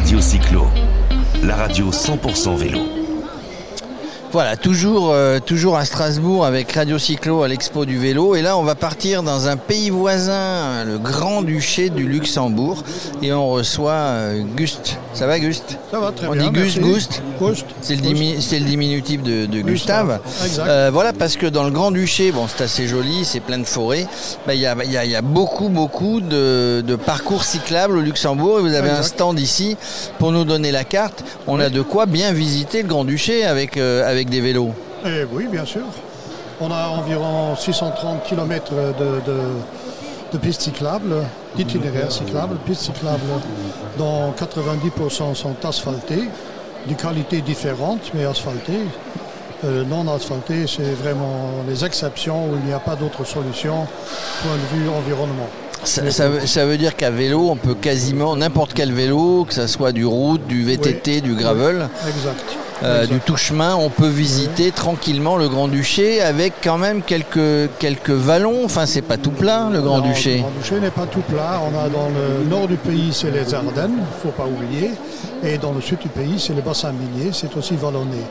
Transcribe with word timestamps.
Radio 0.00 0.18
Cyclo, 0.18 0.66
la 1.42 1.56
radio 1.56 1.90
100% 1.90 2.56
vélo. 2.56 2.78
Voilà, 4.32 4.56
toujours, 4.56 5.12
euh, 5.12 5.40
toujours 5.40 5.76
à 5.76 5.84
Strasbourg 5.84 6.46
avec 6.46 6.72
Radio 6.72 6.98
Cyclo 6.98 7.42
à 7.42 7.48
l'Expo 7.48 7.84
du 7.84 7.98
vélo. 7.98 8.34
Et 8.34 8.40
là, 8.40 8.56
on 8.56 8.62
va 8.62 8.74
partir 8.74 9.22
dans 9.22 9.46
un 9.46 9.58
pays 9.58 9.90
voisin, 9.90 10.84
le 10.84 10.96
Grand-Duché 10.96 11.90
du 11.90 12.08
Luxembourg. 12.08 12.82
Et 13.20 13.34
on 13.34 13.50
reçoit 13.50 13.92
euh, 13.92 14.42
Gust. 14.56 14.98
Ça 15.12 15.26
va, 15.26 15.38
Gust 15.40 15.76
Ça 15.90 15.98
va 15.98 16.12
très 16.12 16.28
On 16.28 16.32
bien. 16.32 16.50
dit 16.50 16.60
Gust. 16.60 16.80
Gust. 16.80 17.20
C'est 17.82 17.96
le, 17.96 18.00
dimi- 18.02 18.40
c'est 18.40 18.58
le 18.60 18.64
diminutif 18.64 19.22
de, 19.22 19.46
de 19.46 19.60
Gustave. 19.60 20.20
exact. 20.44 20.68
Euh, 20.68 20.90
voilà, 20.92 21.12
parce 21.12 21.36
que 21.36 21.46
dans 21.46 21.64
le 21.64 21.70
Grand-Duché, 21.70 22.30
bon, 22.32 22.46
c'est 22.48 22.62
assez 22.64 22.86
joli, 22.86 23.24
c'est 23.24 23.40
plein 23.40 23.58
de 23.58 23.64
forêts. 23.64 24.06
Bah, 24.46 24.54
Il 24.54 24.60
y, 24.60 24.66
a, 24.66 24.76
il 24.84 24.90
y 24.92 24.96
a- 24.96 25.04
il 25.04 25.10
y 25.10 25.16
a 25.16 25.22
beaucoup, 25.22 25.68
beaucoup 25.68 26.20
de, 26.20 26.82
de 26.86 26.96
parcours 26.96 27.44
cyclables 27.44 27.96
au 27.98 28.00
Luxembourg. 28.00 28.58
Et 28.60 28.62
vous 28.62 28.74
avez 28.74 28.90
un 28.90 29.02
stand 29.02 29.38
ici 29.40 29.76
pour 30.18 30.30
nous 30.32 30.44
donner 30.44 30.70
la 30.70 30.84
carte. 30.84 31.24
On 31.46 31.58
a 31.60 31.68
de 31.70 31.82
quoi 31.82 32.06
bien 32.06 32.32
visiter 32.32 32.82
le 32.82 32.88
Grand-Duché 32.88 33.44
avec, 33.44 33.76
euh, 33.76 34.08
avec 34.08 34.30
des 34.30 34.40
vélos. 34.40 34.72
Eh 35.04 35.24
oui, 35.32 35.46
bien 35.50 35.64
sûr. 35.64 35.82
On 36.60 36.70
a 36.70 36.88
environ 36.88 37.56
630 37.56 38.22
km 38.24 38.72
de, 38.74 39.04
de, 39.26 39.38
de 40.32 40.38
pistes 40.38 40.62
cyclables, 40.62 41.14
d'itinéraires 41.56 42.12
cyclables, 42.12 42.56
pistes 42.66 42.82
cyclables 42.82 43.20
dont 43.98 44.32
90% 44.32 45.34
sont 45.34 45.56
asphaltées, 45.64 46.28
de 46.86 46.94
qualités 46.94 47.40
différentes 47.40 48.10
mais 48.14 48.24
asphaltées. 48.24 48.86
Euh, 49.64 49.84
non 49.84 50.08
asphaltées, 50.08 50.66
c'est 50.66 50.94
vraiment 50.94 51.50
les 51.68 51.84
exceptions 51.84 52.46
où 52.46 52.56
il 52.62 52.66
n'y 52.66 52.72
a 52.72 52.78
pas 52.78 52.96
d'autre 52.96 53.26
solution 53.26 53.86
point 54.42 54.56
de 54.56 54.78
vue 54.78 54.88
environnement. 54.88 55.48
Ça, 55.84 56.10
ça 56.10 56.28
veut, 56.28 56.46
ça 56.46 56.64
veut 56.64 56.78
dire 56.78 56.96
qu'à 56.96 57.10
vélo, 57.10 57.48
on 57.50 57.56
peut 57.56 57.74
quasiment 57.74 58.36
n'importe 58.36 58.72
quel 58.74 58.92
vélo, 58.92 59.44
que 59.46 59.54
ce 59.54 59.66
soit 59.66 59.92
du 59.92 60.04
route, 60.04 60.46
du 60.46 60.62
VTT, 60.64 61.20
du 61.20 61.34
gravel, 61.34 61.88
Exact. 62.06 62.44
Euh, 62.82 63.06
du 63.06 63.20
tout-chemin, 63.20 63.74
on 63.74 63.90
peut 63.90 64.08
visiter 64.08 64.72
tranquillement 64.72 65.36
le 65.36 65.48
Grand-Duché 65.48 66.20
avec 66.22 66.54
quand 66.62 66.78
même 66.78 67.02
quelques, 67.02 67.70
quelques 67.78 68.10
vallons. 68.10 68.64
Enfin, 68.64 68.86
c'est 68.86 69.02
pas 69.02 69.16
tout 69.16 69.30
plat, 69.30 69.68
le 69.70 69.80
Grand-Duché. 69.82 70.36
Le 70.36 70.40
Grand-Duché 70.40 70.80
n'est 70.80 70.90
pas 70.90 71.06
tout 71.06 71.20
plat. 71.20 71.60
On 71.62 71.78
a 71.78 71.88
dans 71.88 72.08
le 72.08 72.48
nord 72.48 72.68
du 72.68 72.76
pays, 72.76 73.10
c'est 73.12 73.30
les 73.30 73.52
Ardennes, 73.54 73.96
il 73.96 74.00
ne 74.00 74.22
faut 74.22 74.36
pas 74.36 74.46
oublier. 74.46 74.90
Et 75.42 75.58
dans 75.58 75.72
le 75.72 75.80
sud 75.80 75.98
du 75.98 76.08
pays, 76.08 76.38
c'est 76.38 76.54
le 76.54 76.62
bassin 76.62 76.92
minier, 76.92 77.30
c'est 77.32 77.54
aussi 77.56 77.76
vallonné. 77.76 78.22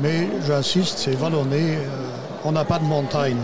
Mais 0.00 0.28
j'insiste, 0.46 0.98
c'est 0.98 1.16
vallonné. 1.16 1.76
euh, 1.76 2.06
on 2.44 2.52
n'a 2.52 2.64
pas 2.64 2.78
de 2.78 2.84
montagne. 2.84 3.36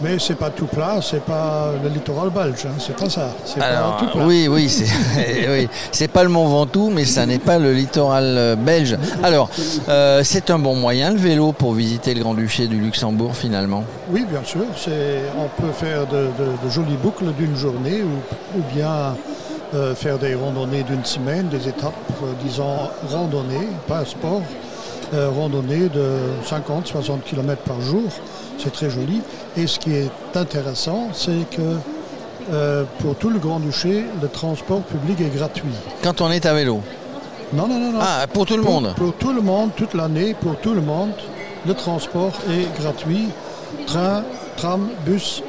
Mais 0.00 0.16
c'est 0.20 0.36
pas 0.36 0.50
tout 0.50 0.66
plat, 0.66 1.00
c'est 1.02 1.22
pas 1.24 1.70
le 1.82 1.88
littoral 1.88 2.30
belge, 2.30 2.66
hein, 2.66 2.74
c'est 2.78 2.96
pas 2.96 3.10
ça. 3.10 3.30
C'est 3.44 3.58
pas 3.58 3.66
Alors, 3.66 3.96
tout 3.96 4.06
plat. 4.06 4.26
oui, 4.26 4.46
oui, 4.48 4.68
c'est 4.68 4.84
oui. 5.50 5.68
c'est 5.90 6.06
pas 6.08 6.22
le 6.22 6.28
Mont 6.28 6.46
Ventoux, 6.46 6.90
mais 6.90 7.04
ça 7.04 7.26
n'est 7.26 7.40
pas 7.40 7.58
le 7.58 7.72
littoral 7.72 8.24
euh, 8.38 8.54
belge. 8.56 8.96
Alors, 9.24 9.50
euh, 9.88 10.22
c'est 10.24 10.50
un 10.50 10.58
bon 10.60 10.76
moyen 10.76 11.10
le 11.10 11.18
vélo 11.18 11.50
pour 11.52 11.72
visiter 11.72 12.14
le 12.14 12.20
Grand-Duché 12.20 12.68
du 12.68 12.78
Luxembourg 12.78 13.34
finalement? 13.34 13.82
Oui, 14.10 14.24
bien 14.30 14.44
sûr. 14.44 14.64
c'est- 14.76 15.22
On 15.36 15.48
peut 15.60 15.72
faire 15.72 16.06
de, 16.06 16.28
de- 16.38 16.64
de 16.64 16.70
jolies 16.70 16.96
boucles 17.02 17.32
d'une 17.36 17.56
journée 17.56 18.02
ou, 18.02 18.58
ou 18.58 18.62
bien 18.74 19.16
euh, 19.74 19.94
faire 19.96 20.16
des 20.18 20.34
randonnées 20.34 20.82
d'une 20.84 21.04
semaine, 21.04 21.48
des 21.48 21.68
étapes, 21.68 21.92
euh, 22.22 22.26
disons, 22.44 22.76
randonnées, 23.10 23.68
pas 23.88 24.04
sport, 24.04 24.42
euh, 25.14 25.30
randonnées 25.30 25.88
de 25.88 26.16
50-60 26.48 27.20
km 27.24 27.62
par 27.62 27.80
jour. 27.80 28.02
C'est 28.58 28.72
très 28.72 28.90
joli. 28.90 29.20
Et 29.56 29.66
ce 29.66 29.78
qui 29.78 29.92
est 29.94 30.10
intéressant, 30.34 31.08
c'est 31.12 31.48
que 31.50 31.62
euh, 32.52 32.84
pour 33.00 33.14
tout 33.16 33.30
le 33.30 33.38
Grand-Duché, 33.38 34.04
le 34.22 34.28
transport 34.28 34.80
public 34.82 35.20
est 35.20 35.34
gratuit. 35.36 35.72
Quand 36.02 36.20
on 36.20 36.30
est 36.30 36.44
à 36.46 36.54
vélo? 36.54 36.80
Non, 37.52 37.66
non, 37.66 37.78
non, 37.78 37.92
non. 37.92 37.98
Ah, 38.02 38.26
pour 38.32 38.44
tout 38.46 38.56
le 38.56 38.62
Pour- 38.62 38.80
monde. 38.80 38.94
Pour 38.96 39.14
tout 39.14 39.32
le 39.32 39.40
monde, 39.40 39.70
toute 39.76 39.94
l'année, 39.94 40.34
pour 40.40 40.56
tout 40.56 40.74
le 40.74 40.80
monde, 40.82 41.12
le 41.66 41.74
transport 41.74 42.32
est 42.50 42.80
gratuit. 42.80 43.28
Train, 43.86 44.22
tram, 44.56 44.88
bus, 45.06 45.42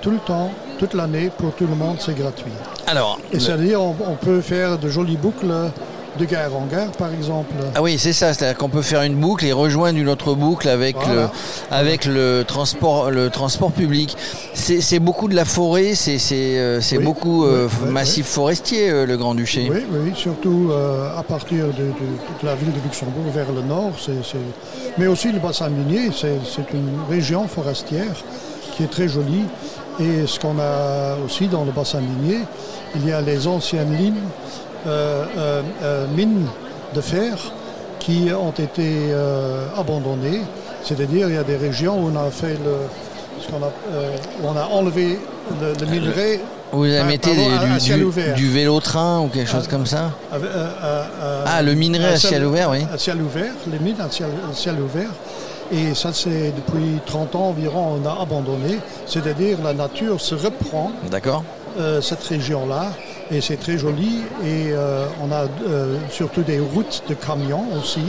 tout 0.00 0.10
le 0.10 0.18
temps, 0.18 0.50
toute 0.78 0.94
l'année, 0.94 1.30
pour 1.36 1.52
tout 1.54 1.66
le 1.66 1.74
monde, 1.74 1.96
c'est 2.00 2.16
gratuit. 2.16 2.52
Alors, 2.86 3.18
Et 3.32 3.40
c'est-à-dire, 3.40 3.82
on, 3.82 3.94
on 4.06 4.14
peut 4.14 4.40
faire 4.40 4.78
de 4.78 4.88
jolies 4.88 5.16
boucles 5.16 5.52
de 6.18 6.24
gare 6.24 6.54
en 6.54 6.66
gare, 6.66 6.90
par 6.92 7.12
exemple. 7.12 7.54
Ah 7.74 7.82
oui, 7.82 7.96
c'est 7.98 8.12
ça, 8.12 8.34
c'est-à-dire 8.34 8.58
qu'on 8.58 8.68
peut 8.68 8.82
faire 8.82 9.02
une 9.02 9.14
boucle 9.14 9.44
et 9.46 9.52
rejoindre 9.52 9.98
une 9.98 10.08
autre 10.08 10.34
boucle 10.34 10.68
avec, 10.68 10.96
Voilà. 10.96 11.14
le, 11.22 11.28
avec 11.70 12.04
le, 12.04 12.44
transport, 12.46 13.10
le 13.10 13.30
transport 13.30 13.72
public. 13.72 14.16
C'est 14.54 14.98
beaucoup 14.98 15.28
de 15.28 15.34
la 15.34 15.44
forêt, 15.44 15.94
c'est 15.94 16.18
euh, 16.32 16.80
Oui, 16.92 16.98
beaucoup 16.98 17.44
euh, 17.46 17.68
oui, 17.84 17.90
massif 17.90 18.26
forestier, 18.26 18.90
euh, 18.90 19.06
le 19.06 19.16
Grand-Duché. 19.16 19.68
Oui, 19.70 19.84
oui, 19.90 20.12
surtout 20.14 20.68
euh, 20.70 21.16
à 21.18 21.22
partir 21.22 21.66
de, 21.66 21.72
de- 21.72 22.38
de 22.42 22.44
la 22.46 22.54
ville 22.54 22.72
de 22.72 22.80
Luxembourg 22.84 23.24
vers 23.32 23.50
le 23.52 23.62
nord. 23.62 23.92
Mais 24.98 25.06
aussi 25.06 25.30
le 25.32 25.38
bassin 25.38 25.68
minier, 25.68 26.10
c'est 26.12 26.72
une 26.74 26.98
région 27.08 27.46
forestière 27.48 28.12
qui 28.76 28.82
est 28.82 28.90
très 28.90 29.08
jolie. 29.08 29.44
Et 30.00 30.26
ce 30.26 30.38
qu'on 30.38 30.58
a 30.60 31.16
aussi 31.24 31.48
dans 31.48 31.64
le 31.64 31.72
bassin 31.72 32.00
minier, 32.00 32.38
il 32.94 33.06
y 33.08 33.12
a 33.12 33.20
les 33.20 33.46
anciennes 33.48 33.96
lignes, 33.96 34.22
mines 36.14 36.46
de 36.94 37.00
fer 37.00 37.36
qui 37.98 38.28
ont 38.32 38.52
été 38.52 39.08
euh, 39.10 39.66
abandonnées. 39.76 40.40
C'est-à-dire 40.82 41.28
il 41.28 41.34
y 41.34 41.38
a 41.38 41.42
des 41.42 41.56
régions 41.56 41.98
où 42.00 42.10
on 42.12 42.16
a 42.16 42.30
fait 42.30 42.56
le, 42.64 42.76
ce 43.40 43.48
qu'on 43.48 43.62
a, 43.62 43.70
euh, 43.92 44.16
où 44.42 44.46
on 44.46 44.56
a 44.56 44.64
enlevé 44.66 45.18
le, 45.60 45.74
le 45.78 45.86
minerai 45.90 46.40
Vous 46.72 46.84
Ah, 46.84 47.04
mettez 47.04 47.34
du, 48.36 48.48
vélo-train 48.50 49.20
ou 49.20 49.28
quelque 49.28 49.50
chose 49.50 49.68
comme 49.68 49.86
ça 49.86 50.12
euh, 50.32 50.38
euh, 50.42 50.70
euh, 50.82 51.44
Ah, 51.46 51.62
le 51.62 51.74
minerai 51.74 52.12
à 52.14 52.16
ciel 52.16 52.44
ouvert, 52.44 52.70
oui. 52.70 52.86
À 52.92 52.98
ciel 52.98 53.20
ouvert, 53.20 53.52
les 53.70 53.78
mines 53.78 53.96
à 54.00 54.08
ciel, 54.54 54.76
ouvert. 54.80 55.10
Et 55.70 55.94
ça, 55.94 56.10
c'est 56.14 56.52
depuis 56.56 56.98
30 57.04 57.34
ans 57.36 57.48
environ, 57.48 58.00
on 58.02 58.08
a 58.08 58.22
abandonné. 58.22 58.78
C'est-à-dire, 59.06 59.58
la 59.62 59.74
nature 59.74 60.18
se 60.20 60.34
reprend 60.34 60.92
D'accord 61.10 61.44
euh, 61.78 62.00
cette 62.00 62.22
région-là. 62.24 62.86
Et 63.30 63.40
c'est 63.40 63.56
très 63.56 63.78
joli. 63.78 64.22
Et 64.42 64.72
euh, 64.72 65.06
on 65.22 65.30
a 65.32 65.46
euh, 65.68 65.96
surtout 66.10 66.42
des 66.42 66.60
routes 66.60 67.02
de 67.08 67.14
camions 67.14 67.64
aussi 67.78 68.00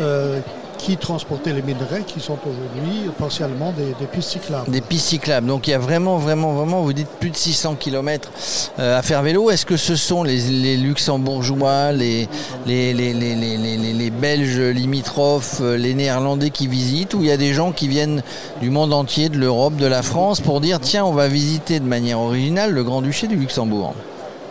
euh, 0.00 0.38
qui 0.78 0.96
transportaient 0.96 1.52
les 1.52 1.62
minerais, 1.62 2.02
qui 2.06 2.20
sont 2.20 2.38
aujourd'hui 2.44 3.10
partiellement 3.18 3.72
des, 3.72 4.06
pistes 4.06 4.30
cyclables. 4.30 4.70
Des 4.70 4.80
pistes 4.80 5.06
cyclables. 5.06 5.46
Donc 5.46 5.66
il 5.66 5.70
y 5.70 5.74
a 5.74 5.78
vraiment, 5.78 6.18
vraiment, 6.18 6.52
vraiment, 6.52 6.82
vous 6.82 6.92
dites 6.92 7.08
plus 7.08 7.30
de 7.30 7.36
600 7.36 7.76
km 7.76 8.30
à 8.76 9.00
faire 9.00 9.22
vélo. 9.22 9.50
Est-ce 9.50 9.64
que 9.64 9.78
ce 9.78 9.96
sont 9.96 10.22
les, 10.24 10.36
les 10.36 10.76
luxembourgeois, 10.76 11.92
les, 11.92 12.28
les, 12.66 12.92
les, 12.92 13.14
les, 13.14 14.10
Belges 14.10 14.60
limitrophes, 14.60 15.60
les 15.60 15.94
Néerlandais 15.94 16.50
qui 16.50 16.66
visitent, 16.66 17.14
ou 17.14 17.22
il 17.22 17.28
y 17.28 17.32
a 17.32 17.38
des 17.38 17.54
gens 17.54 17.72
qui 17.72 17.88
viennent 17.88 18.22
du 18.60 18.68
monde 18.68 18.92
entier, 18.92 19.30
de 19.30 19.38
l'Europe, 19.38 19.76
de 19.76 19.86
la 19.86 20.02
France, 20.02 20.40
pour 20.40 20.60
dire 20.60 20.80
tiens, 20.80 21.04
on 21.04 21.12
va 21.12 21.28
visiter 21.28 21.80
de 21.80 21.86
manière 21.86 22.20
originale 22.20 22.72
le 22.72 22.84
Grand-Duché 22.84 23.26
du 23.26 23.36
Luxembourg? 23.36 23.94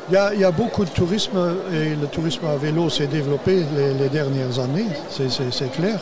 Il 0.09 0.16
y, 0.16 0.44
a, 0.44 0.52
beaucoup 0.52 0.84
de 0.84 0.90
tourisme 0.90 1.38
et 1.72 1.96
le 1.96 2.08
tourisme 2.08 2.46
à 2.46 2.58
vélo 2.58 2.90
s'est 2.90 3.08
développé 3.08 3.64
les, 3.97 4.09
dernières 4.09 4.59
années, 4.59 4.88
c'est- 5.09 5.72
clair. 5.72 5.97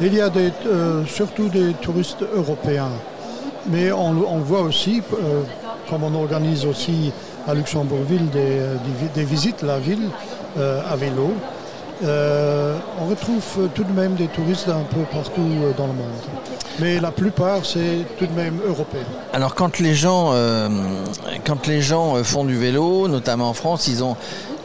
Il 0.00 0.14
y 0.14 0.22
a 0.22 0.30
euh, 0.66 1.04
surtout 1.04 1.48
des 1.48 1.74
touristes 1.74 2.24
européens. 2.34 2.88
Mais 3.66 3.92
on, 3.92 4.38
voit 4.38 4.62
aussi, 4.62 5.02
euh, 5.12 5.42
comme 5.90 6.02
on 6.02 6.14
organise 6.14 6.64
aussi 6.64 7.12
à 7.46 7.52
Luxembourgville 7.54 8.30
des, 8.30 8.38
euh, 8.40 8.74
des 8.86 9.04
vi- 9.04 9.12
des 9.14 9.24
visites 9.24 9.62
la 9.62 9.78
ville 9.78 10.08
à 10.58 10.96
vélo, 10.96 11.32
euh, 12.04 12.76
on 13.00 13.06
retrouve 13.06 13.68
tout 13.74 13.84
de 13.84 13.92
même 13.92 14.14
des 14.14 14.26
touristes 14.28 14.68
un 14.68 14.82
peu 14.94 15.02
partout 15.12 15.40
euh, 15.40 15.72
dans 15.76 15.86
le 15.86 15.92
monde. 15.92 16.06
Mais 16.80 16.98
la 17.00 17.10
plupart, 17.10 17.64
c'est 17.64 17.98
tout 18.18 18.26
de 18.26 18.32
même 18.32 18.58
européen. 18.66 19.04
Alors 19.32 19.54
quand 19.54 19.78
les 19.78 19.94
gens, 19.94 20.30
euh, 20.32 20.68
quand 21.46 21.66
les 21.66 21.82
gens 21.82 22.16
euh, 22.16 22.22
font 22.24 22.44
du 22.44 22.56
vélo, 22.56 23.08
notamment 23.08 23.50
en 23.50 23.52
France, 23.52 23.88
ils 23.88 24.02
ont, 24.02 24.16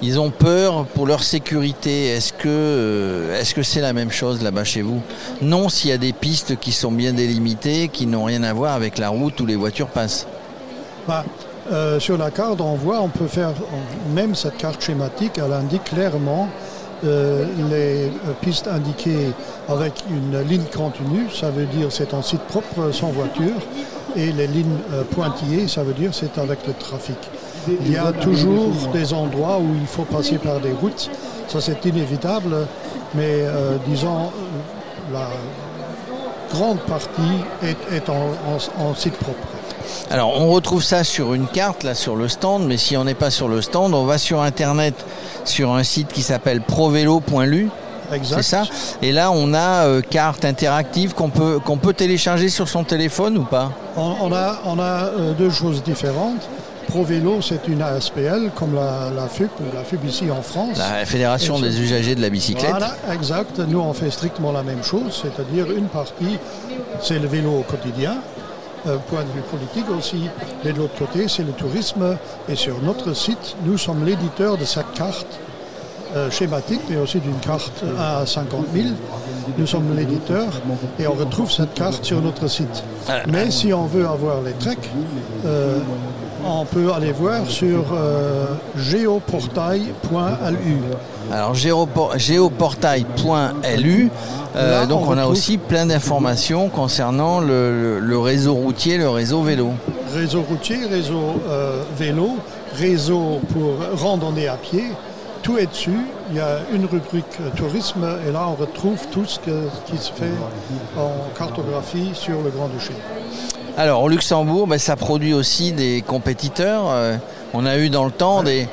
ils 0.01 0.19
ont 0.19 0.29
peur 0.31 0.85
pour 0.85 1.05
leur 1.05 1.21
sécurité. 1.23 2.07
Est-ce 2.07 2.31
que, 2.33 2.47
euh, 2.47 3.44
c'est 3.63 3.81
la 3.81 3.94
même 3.94 4.12
chose 4.12 4.41
là-bas 4.41 4.63
chez 4.63 4.81
vous? 4.81 5.01
Non, 5.41 5.69
s'il 5.69 5.89
y 5.89 5.94
a 5.94 5.97
des 5.97 6.13
pistes 6.13 6.57
qui 6.59 6.71
sont 6.71 6.91
bien 6.91 7.13
délimitées, 7.13 7.89
qui 7.89 8.06
n'ont 8.07 8.23
rien 8.23 8.44
à 8.44 8.53
voir 8.53 8.73
avec 8.73 8.97
la 8.97 9.09
route 9.09 9.39
où 9.41 9.45
les 9.45 9.56
voitures 9.56 9.88
passent. 9.88 10.27
Bah, 11.07 11.25
euh, 11.71 12.00
sur 12.00 12.18
la 12.18 12.31
carte, 12.31 12.62
on 12.62 12.75
voit, 12.75 13.01
on 13.01 13.09
peut 13.09 13.27
faire, 13.27 13.51
on- 13.73 14.13
même 14.13 14.33
cette 14.35 14.56
carte 14.57 14.81
schématique, 14.81 15.33
elle 15.38 15.51
indique 15.51 15.83
clairement 15.83 16.47
euh, 17.05 17.45
les 17.69 18.07
euh, 18.07 18.33
pistes 18.41 18.67
indiquées 18.67 19.31
avec 19.69 20.03
une 20.09 20.41
ligne 20.47 20.65
continue, 20.75 21.29
ça 21.33 21.49
veut 21.49 21.65
dire 21.65 21.91
c'est 21.91 22.13
en 22.13 22.21
site 22.21 22.41
propre 22.41 22.91
sans 22.91 23.09
voiture, 23.09 23.61
et 24.15 24.31
les 24.31 24.47
lignes 24.47 24.77
euh, 24.94 25.03
pointillées, 25.03 25.67
ça 25.67 25.83
veut 25.83 25.94
dire 25.94 26.09
c'est 26.13 26.38
avec 26.38 26.65
le 26.67 26.73
trafic. 26.73 27.17
Il 27.67 27.91
y 27.91 27.97
a 27.97 28.11
toujours 28.13 28.71
des 28.94 29.13
endroits 29.13 29.57
où 29.59 29.75
il 29.79 29.88
faut 29.88 30.05
passer 30.05 30.38
par 30.38 30.59
des 30.59 30.71
routes, 30.71 31.09
ça 31.47 31.59
c'est 31.59 31.83
inévitable, 31.85 32.55
mais 33.13 33.41
euh, 33.41 33.77
disons, 33.88 34.27
euh, 34.27 35.13
la 35.13 35.27
grande 36.51 36.79
partie 36.79 37.44
est, 37.63 38.09
en 38.09 38.95
site 38.95 39.17
propre. 39.17 39.56
Alors 40.10 40.39
on 40.39 40.50
retrouve 40.51 40.84
ça 40.84 41.04
sur 41.04 41.34
une 41.34 41.48
carte 41.48 41.84
là 41.84 41.95
sur 41.95 42.16
le 42.16 42.28
stand, 42.28 42.66
mais 42.66 42.78
si 42.78 42.98
on 42.98 43.04
n'est 43.04 43.13
pas 43.13 43.30
sur 43.30 43.48
le 43.48 43.62
stand, 43.62 43.94
on 43.94 44.06
va 44.06 44.18
sur 44.18 44.42
internet 44.42 44.94
sur 45.45 45.74
un 45.74 45.84
site 45.84 46.10
qui 46.10 46.22
s'appelle 46.22 46.62
provelo.lu. 46.62 47.69
Exact. 48.13 48.38
C'est 48.38 48.50
ça? 48.50 48.63
Et 49.01 49.12
là, 49.12 49.31
on 49.31 49.54
a 49.54 49.86
euh, 49.86 50.01
carte 50.01 50.45
interactive 50.45 51.13
qu'on 51.13 51.30
peut 51.30 51.60
qu'on 51.60 51.78
peut 51.78 51.94
télécharger 51.94 52.48
sur 52.48 52.69
son 52.69 52.86
téléphone 52.86 53.38
ou 53.38 53.44
pas? 53.44 53.72
On, 53.98 54.13
on 54.22 54.31
a, 54.34 54.60
on 54.66 54.80
a 54.80 54.84
euh, 55.06 55.34
deux 55.34 55.50
choses 55.50 55.84
différentes. 55.84 56.48
ProVélo, 56.88 57.42
c'est 57.42 57.68
une 57.68 57.81
ASPL 57.81 58.50
comme 58.56 58.74
la, 58.74 59.10
la 59.13 59.28
FUP, 59.28 59.51
la 59.74 59.83
FUP 59.83 60.06
ici 60.06 60.31
en 60.31 60.42
France. 60.42 60.78
La 60.78 61.06
Fédération 61.06 61.60
des 61.60 61.81
usagers 61.81 62.16
de 62.16 62.22
la 62.22 62.30
bicyclette. 62.30 62.69
Voilà, 62.69 62.95
exact. 63.13 63.60
Nous, 63.60 63.80
on 63.80 63.92
fait 63.92 64.10
strictement 64.10 64.54
la 64.54 64.63
même 64.63 64.81
chose, 64.83 65.22
c'est-à-dire 65.22 65.69
une 65.69 65.88
partie, 65.88 66.38
c'est 67.01 67.19
le 67.19 67.28
vélo 67.28 67.51
au 67.60 67.63
quotidien, 67.63 68.16
euh, 68.88 68.98
point 69.10 69.24
de 69.24 69.30
vue 69.30 69.42
politique 69.42 69.89
aussi, 69.89 70.30
mais 70.63 70.74
de 70.74 70.78
l'autre 70.78 70.98
côté, 70.98 71.28
c'est 71.28 71.44
le 71.44 71.51
tourisme. 71.51 72.18
Et 72.50 72.56
sur 72.56 72.81
notre 72.81 73.13
site, 73.13 73.56
nous 73.66 73.78
sommes 73.78 74.06
l'éditeur 74.06 74.57
de 74.57 74.66
cette 74.66 74.92
carte 74.94 75.39
euh, 76.16 76.31
schématique, 76.31 76.81
mais 76.89 76.95
aussi 76.98 77.19
d'une 77.19 77.38
carte 77.39 77.84
à 78.00 78.25
50 78.25 78.68
000. 78.74 78.88
Nous 79.57 79.68
sommes 79.68 79.95
l'éditeur 79.95 80.48
et 81.00 81.07
on 81.07 81.13
retrouve 81.13 81.51
cette 81.51 81.74
carte 81.74 82.04
sur 82.06 82.22
notre 82.22 82.48
site. 82.48 82.84
Mais 83.28 83.51
si 83.51 83.74
on 83.74 83.86
veut 83.86 84.07
avoir 84.07 84.42
les 84.42 84.54
treks, 84.54 84.90
euh, 85.45 85.80
on 86.47 86.65
peut 86.65 86.91
aller 86.94 87.11
voir 87.11 87.45
sur 87.47 87.85
euh, 87.94 88.45
géoportail.lu. 88.75 90.77
Alors 91.31 91.53
géopor- 91.53 92.17
géoportail.lu. 92.17 94.09
euh, 94.55 94.85
donc 94.85 95.07
on 95.07 95.13
on, 95.13 95.17
a 95.17 95.25
aussi 95.25 95.57
plein 95.57 95.85
d'informations 95.85 96.69
concernant 96.69 97.39
le, 97.39 98.17
réseau 98.19 98.53
routier, 98.53 98.97
le 98.97 99.09
réseau 99.09 99.41
vélo. 99.41 99.71
Réseau 100.13 100.41
routier, 100.41 100.85
réseau 100.85 101.35
euh, 101.49 101.81
vélo, 101.97 102.38
réseau 102.75 103.39
pour 103.53 103.75
randonnée 104.01 104.47
à 104.47 104.55
pied. 104.55 104.85
Tout 105.44 105.57
est 105.57 105.67
dessus. 105.67 105.99
Il 106.31 106.38
y 106.38 106.39
a 106.39 106.59
une 106.73 106.85
rubrique 106.85 107.38
tourisme 107.55 108.05
et 108.27 108.31
là 108.31 108.47
on 108.49 108.55
retrouve 108.55 108.97
tout 109.11 109.25
ce 109.25 109.39
que- 109.39 109.67
qui 109.85 109.97
se 109.97 110.11
fait 110.11 110.33
en 110.97 111.11
cartographie 111.38 112.09
sur 112.13 112.41
le 112.41 112.49
Grand-Duché. 112.49 112.94
Alors 113.77 114.01
au 114.01 114.09
Luxembourg, 114.09 114.65
ben, 114.65 114.79
ça 114.79 114.95
produit 114.95 115.35
aussi 115.35 115.71
des 115.71 116.03
compétiteurs. 116.06 116.85
Euh, 116.89 117.15
on 117.53 117.65
a 117.65 117.77
eu 117.77 117.89
dans 117.89 118.06
le 118.06 118.12
temps 118.12 118.41
des, 118.41 118.68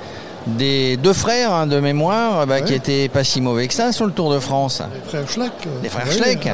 des 0.46 0.96
deux 0.96 1.12
frères 1.12 1.52
hein, 1.52 1.66
de 1.66 1.78
mémoire 1.78 2.46
ben, 2.46 2.64
qui 2.64 2.72
étaient 2.72 3.08
pas 3.08 3.22
si 3.22 3.42
mauvais 3.42 3.68
que 3.68 3.74
ça 3.74 3.92
sur 3.92 4.06
le 4.06 4.12
Tour 4.12 4.32
de 4.32 4.38
France. 4.38 4.82
Les 4.94 5.10
frères 5.10 5.28
Schleck. 5.28 5.52
Les 5.82 5.88
frères 5.90 6.06
oui, 6.08 6.16
Schleck. 6.16 6.48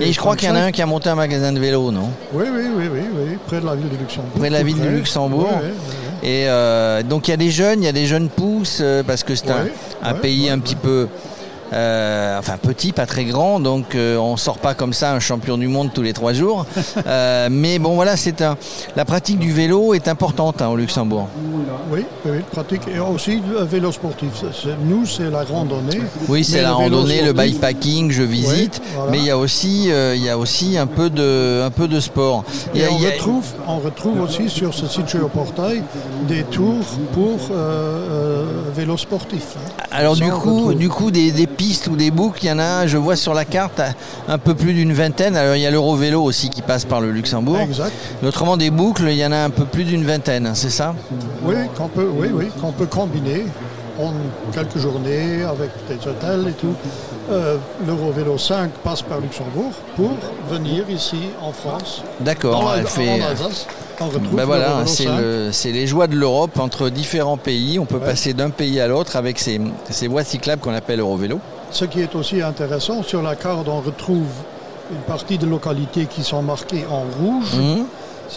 Et 0.00 0.12
je 0.12 0.18
crois 0.18 0.34
qu'il 0.34 0.48
y 0.48 0.50
en 0.50 0.56
a 0.56 0.60
un 0.60 0.72
qui 0.72 0.80
a 0.80 0.86
monté 0.86 1.10
un 1.10 1.14
magasin 1.14 1.52
de 1.52 1.60
vélo, 1.60 1.90
non? 1.90 2.10
Oui, 2.32 2.44
oui, 2.50 2.62
oui, 2.74 2.84
oui, 2.90 3.00
oui, 3.12 3.38
près 3.46 3.60
de 3.60 3.66
la 3.66 3.74
ville 3.74 3.90
de 3.90 3.96
Luxembourg. 3.96 4.30
Près 4.38 4.48
de 4.48 4.54
la 4.54 4.62
ville 4.62 4.80
du. 4.80 4.88
Luxembourg. 4.88 5.50
Et 6.22 6.48
euh, 6.48 7.02
donc 7.02 7.28
il 7.28 7.32
y 7.32 7.34
a 7.34 7.38
des 7.38 7.50
jeunes, 7.50 7.82
il 7.82 7.86
y 7.86 7.88
a 7.88 7.92
des 7.92 8.06
jeunes 8.06 8.28
pousses, 8.28 8.80
euh, 8.80 9.02
parce 9.02 9.24
que 9.24 9.34
c'est 9.34 9.50
un, 10.02 10.14
pays 10.14 10.50
un 10.50 10.58
petit 10.58 10.74
peu, 10.74 11.08
euh, 11.72 12.38
enfin 12.38 12.56
petit, 12.60 12.92
pas 12.92 13.06
très 13.06 13.24
grand, 13.24 13.60
donc 13.60 13.94
euh, 13.94 14.16
on 14.16 14.36
sort 14.36 14.58
pas 14.58 14.74
comme 14.74 14.92
ça 14.92 15.12
un 15.12 15.20
champion 15.20 15.56
du 15.58 15.68
monde 15.68 15.90
tous 15.94 16.02
les 16.02 16.12
trois 16.12 16.32
jours. 16.32 16.66
Euh, 17.06 17.48
mais 17.50 17.78
bon 17.78 17.94
voilà, 17.94 18.16
c'est 18.16 18.42
un, 18.42 18.56
la 18.96 19.04
pratique 19.04 19.38
du 19.38 19.52
vélo 19.52 19.94
est 19.94 20.08
importante 20.08 20.62
hein, 20.62 20.68
au 20.68 20.76
Luxembourg. 20.76 21.28
Oui, 21.92 22.04
oui, 22.26 22.38
pratique. 22.52 22.82
Et 22.94 22.98
aussi 22.98 23.40
le 23.48 23.64
vélo 23.64 23.92
sportif. 23.92 24.28
C'est- 24.52 24.68
Nous, 24.84 25.06
c'est 25.06 25.30
la 25.30 25.42
randonnée. 25.44 26.00
Oui, 26.28 26.44
c'est 26.44 26.62
la 26.62 26.72
randonnée, 26.72 27.22
le 27.22 27.32
bikepacking, 27.32 28.10
je 28.10 28.22
visite, 28.22 28.80
voilà. 28.94 29.10
mais 29.10 29.18
il 29.18 29.24
y 29.24 29.30
a 29.30 29.38
aussi, 29.38 29.90
euh, 29.90 30.14
il 30.16 30.22
y 30.22 30.28
a 30.28 30.38
aussi 30.38 30.76
un 30.78 30.86
peu 30.86 31.10
de, 31.10 31.62
un 31.64 31.70
peu 31.70 31.88
de 31.88 32.00
sport. 32.00 32.44
Et 32.74 32.82
on 32.88 32.96
a- 33.04 33.10
retrouve, 33.12 33.44
on 33.66 33.78
retrouve 33.78 34.20
aussi 34.20 34.48
sur 34.48 34.74
ce 34.74 34.86
site 34.86 35.08
Géoportail 35.08 35.82
des 36.28 36.42
tours 36.44 36.84
pour 37.12 37.38
euh, 37.50 37.54
euh, 38.10 38.44
vélo 38.74 38.96
sportif. 38.96 39.56
Alors 39.90 40.14
du 40.16 40.30
coup, 40.30 40.72
du 40.74 40.88
coup 40.88 41.10
des, 41.10 41.32
des 41.32 41.46
pistes 41.60 41.88
ou 41.88 41.96
des 41.96 42.10
boucles, 42.10 42.38
il 42.44 42.48
y 42.48 42.52
en 42.52 42.58
a, 42.58 42.86
je 42.86 42.96
vois 42.96 43.16
sur 43.16 43.34
la 43.34 43.44
carte, 43.44 43.82
un 44.28 44.38
peu 44.38 44.54
plus 44.54 44.72
d'une 44.72 44.94
vingtaine. 44.94 45.36
Alors 45.36 45.56
il 45.56 45.60
y 45.60 45.66
a 45.66 45.70
l'Eurovélo 45.70 46.22
aussi 46.22 46.48
qui 46.48 46.62
passe 46.62 46.86
par 46.86 47.02
le 47.02 47.10
Luxembourg. 47.10 47.60
Exact. 47.60 47.92
Autrement, 48.24 48.56
des 48.56 48.70
boucles, 48.70 49.08
il 49.10 49.18
y 49.18 49.26
en 49.26 49.32
a 49.32 49.36
un 49.36 49.50
peu 49.50 49.66
plus 49.66 49.84
d'une 49.84 50.06
vingtaine, 50.06 50.46
hein, 50.46 50.54
c'est 50.54 50.70
ça? 50.70 50.94
Oui, 51.42 51.56
qu'on 51.76 51.88
peut, 51.88 52.08
oui, 52.14 52.28
oui, 52.32 52.46
qu'on 52.62 52.72
peut 52.72 52.86
combiner 52.86 53.44
en 53.98 54.14
quelques 54.54 54.78
journées 54.78 55.42
avec 55.42 55.68
des 55.86 56.08
hôtels 56.08 56.48
et 56.48 56.52
tout. 56.52 56.74
Euh, 57.30 57.58
L'Eurovélo 57.86 58.38
5 58.38 58.70
passe 58.82 59.02
par 59.02 59.20
Luxembourg 59.20 59.72
pour 59.96 60.12
venir 60.50 60.88
ici 60.88 61.20
en 61.42 61.52
France. 61.52 62.02
D'accord, 62.20 62.72
elle 62.74 62.86
fait... 62.86 63.22
en 63.22 63.28
Alsace, 63.28 63.66
retrouve 64.08 64.34
Ben 64.36 64.44
voilà, 64.44 64.82
c'est 64.86 65.04
5. 65.04 65.18
le- 65.20 65.48
c'est 65.52 65.72
les 65.72 65.86
joies 65.86 66.06
de 66.06 66.16
l'Europe 66.16 66.58
entre 66.58 66.88
différents 66.88 67.36
pays. 67.36 67.78
On 67.78 67.84
peut 67.86 67.96
Ouais. 67.96 68.04
passer 68.06 68.32
d'un 68.34 68.50
pays 68.50 68.80
à 68.80 68.88
l'autre 68.88 69.16
avec 69.16 69.38
ces, 69.38 69.60
ces 69.90 70.06
voies 70.08 70.24
cyclables 70.24 70.62
qu'on 70.62 70.74
appelle 70.74 71.00
Eurovélo. 71.00 71.38
Ce 71.70 71.84
qui 71.84 72.00
est 72.00 72.14
aussi 72.14 72.40
intéressant, 72.42 73.02
sur 73.02 73.22
la 73.22 73.36
carte, 73.36 73.68
on 73.68 73.80
retrouve 73.80 74.26
une 74.90 75.02
partie 75.06 75.38
de 75.38 75.46
localités 75.46 76.06
qui 76.06 76.22
sont 76.22 76.42
marquées 76.42 76.84
en 76.90 77.04
rouge. 77.22 77.54
Mhm. 77.54 77.84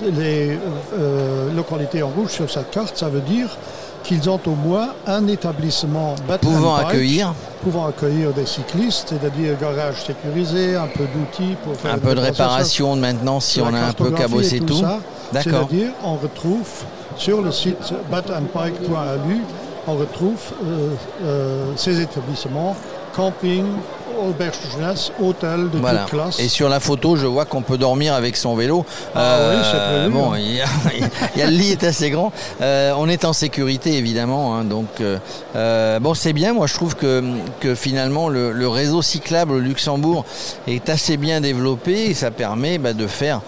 Les 0.02 0.58
euh, 0.98 1.54
localités 1.54 2.02
en 2.02 2.10
rouge 2.10 2.32
sur 2.32 2.50
cette 2.50 2.72
carte, 2.72 2.98
ça 2.98 3.10
veut 3.10 3.22
dire 3.22 3.56
qu'ils 4.04 4.30
ont 4.30 4.40
au 4.46 4.56
moins 4.56 4.90
un 5.08 5.28
établissement 5.28 6.16
Pouvant 6.42 6.78
bike 6.78 6.88
accueillir 6.88 7.34
pouvant 7.64 7.88
accueillir 7.88 8.34
des 8.34 8.46
cyclistes, 8.46 9.10
c'est-à-dire 9.10 9.58
garage 9.60 10.04
sécurisé, 10.04 10.76
un 10.76 10.88
peu 10.88 11.06
d'outils 11.06 11.56
pour 11.64 11.76
faire 11.78 11.94
un 11.94 11.98
peu 11.98 12.14
de 12.14 12.20
réparation, 12.20 12.96
de 12.96 13.02
maintenant 13.02 13.40
si 13.40 13.62
on 13.62 13.74
a 13.74 13.80
un 13.80 13.94
peu 13.94 14.12
cabossé 14.12 14.60
tout. 14.60 14.82
ça. 14.82 15.00
D'accord. 15.32 15.68
C'est-à-dire, 15.70 15.92
on 16.04 16.16
retrouve 16.16 16.68
sur 17.16 17.42
le 17.42 17.52
site 17.52 17.94
batandbike.lu, 18.12 19.42
on 19.88 19.94
retrouve 19.94 20.42
euh, 20.66 20.90
euh, 21.24 21.66
ces 21.76 22.02
établissements, 22.02 22.76
camping, 23.16 23.66
auberge 24.20 24.56
jeunesse, 24.72 25.12
hôtel 25.22 25.70
de 25.70 25.78
Voilà. 25.80 26.02
toute 26.02 26.12
classe. 26.12 26.40
Et 26.40 26.48
sur 26.48 26.70
la 26.70 26.80
photo, 26.80 27.16
je 27.16 27.26
vois 27.26 27.46
qu'on 27.46 27.62
peut 27.62 27.78
dormir 27.78 28.14
avec 28.14 28.36
son 28.38 28.56
vélo. 28.56 28.86
Ah 29.16 29.38
oui, 29.52 29.62
c'est 29.72 29.78
prévu, 29.96 30.10
bon, 30.14 30.36
il 30.36 30.56
y, 30.56 30.62
a, 30.62 30.66
il 31.36 31.40
y 31.40 31.42
a- 31.42 31.50
le 31.50 31.56
lit 31.58 31.72
est 31.72 31.84
assez 31.84 32.10
grand. 32.10 32.32
Euh, 32.62 32.94
on 32.98 33.08
est 33.10 33.26
en 33.26 33.34
sécurité 33.34 33.94
évidemment, 33.98 34.56
hein, 34.56 34.64
donc 34.64 34.88
euh, 35.02 35.18
euh, 35.56 36.00
bon, 36.00 36.14
c'est 36.14 36.34
bien. 36.34 36.54
Moi, 36.54 36.68
je 36.68 36.74
trouve 36.74 36.96
que, 36.96 37.24
que 37.60 37.76
finalement 37.76 38.30
le, 38.30 38.52
le 38.52 38.68
réseau 38.68 39.02
cyclable 39.02 39.54
au 39.54 39.60
Luxembourg 39.60 40.26
est 40.68 40.90
assez 40.90 41.18
bien 41.18 41.42
développé 41.42 42.06
et 42.10 42.14
ça 42.14 42.32
permet 42.32 42.78
bah, 42.78 42.94
de 42.94 43.08
faire 43.08 43.42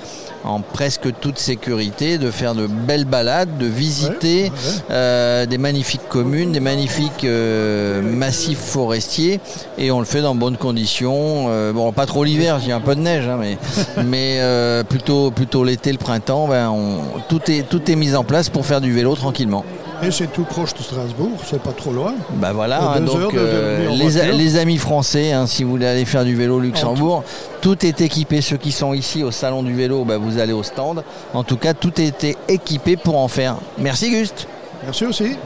en 0.45 0.61
presque 0.61 1.07
toute 1.19 1.37
sécurité, 1.39 2.17
de 2.17 2.29
faire 2.31 2.55
de 2.55 2.67
belles 2.67 3.05
balades, 3.05 3.57
de 3.57 3.65
visiter 3.65 4.43
Ouais, 4.43 4.49
ouais. 4.49 4.51
euh, 4.91 5.45
des 5.45 5.57
magnifiques 5.57 6.07
communes, 6.09 6.51
des 6.51 6.59
magnifiques 6.59 7.23
euh, 7.23 8.01
massifs 8.01 8.59
forestiers, 8.59 9.39
et 9.77 9.91
on 9.91 9.99
le 9.99 10.05
fait 10.05 10.21
dans 10.21 10.35
bonnes 10.35 10.57
conditions. 10.57 11.47
Euh, 11.49 11.73
bon, 11.73 11.91
pas 11.91 12.05
trop 12.05 12.23
l'hiver, 12.23 12.59
il 12.61 12.69
y 12.69 12.71
a 12.71 12.75
un 12.75 12.79
peu 12.81 12.95
de 12.95 13.01
neige, 13.01 13.27
hein, 13.27 13.37
mais, 13.39 13.57
mais 14.05 14.83
plutôt, 14.87 15.31
plutôt 15.31 15.63
l'été, 15.63 15.91
le 15.91 15.97
printemps, 15.97 16.47
ben, 16.47 16.69
on- 16.69 17.19
tout, 17.29 17.41
est, 17.51 17.67
tout 17.67 17.89
est 17.91 17.95
mis 17.95 18.15
en 18.15 18.23
place 18.23 18.49
pour 18.49 18.65
faire 18.65 18.81
du 18.81 18.93
vélo 18.93 19.15
tranquillement. 19.15 19.63
Et 20.03 20.11
c'est 20.11 20.31
tout 20.31 20.43
proche 20.43 20.73
de 20.73 20.83
Strasbourg, 20.83 21.37
c'est 21.45 21.61
pas 21.61 21.71
trop 21.71 21.91
loin. 21.91 22.13
Ben 22.33 22.51
voilà, 22.53 22.81
hein, 22.81 23.01
donc 23.01 23.33
euh, 23.33 23.89
les, 23.89 24.33
les 24.33 24.57
amis 24.57 24.77
français, 24.77 25.31
hein, 25.31 25.47
si 25.47 25.63
vous 25.63 25.71
voulez 25.71 25.87
aller 25.87 26.05
faire 26.05 26.23
du 26.25 26.35
vélo 26.35 26.57
au 26.57 26.59
Luxembourg, 26.59 27.23
tout 27.61 27.85
est 27.85 28.01
équipé. 28.01 28.41
Ceux 28.41 28.57
qui 28.57 28.71
sont 28.71 28.93
ici 28.93 29.23
au 29.23 29.31
salon 29.31 29.63
du 29.63 29.73
vélo, 29.73 30.05
ben, 30.05 30.17
vous 30.17 30.37
allez 30.37 30.53
au 30.53 30.63
stand. 30.63 31.03
En 31.33 31.43
tout 31.43 31.57
cas, 31.57 31.73
tout 31.73 31.99
est 32.01 32.37
équipé 32.47 32.97
pour 32.97 33.17
en 33.17 33.27
faire. 33.27 33.55
Merci 33.77 34.11
Gust. 34.11 34.47
Merci 34.83 35.05
aussi. 35.05 35.37